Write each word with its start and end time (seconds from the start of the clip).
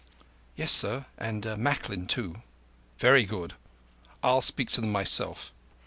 "Yes, 0.55 0.71
sir, 0.71 1.05
and 1.19 1.45
Macklin 1.59 2.07
too." 2.07 2.41
"Very 2.97 3.23
good. 3.23 3.53
I'll 4.23 4.41
speak 4.41 4.71
to 4.71 4.81
them 4.81 4.91
myself. 4.91 5.51